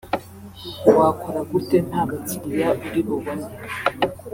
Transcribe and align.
wakora 0.97 1.39
gute 1.51 1.77
nta 1.87 2.01
bakiriya 2.09 2.69
uri 2.87 3.01
bubone 3.07 3.49